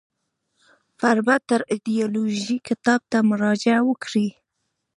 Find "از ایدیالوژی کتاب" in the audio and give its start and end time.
1.63-3.01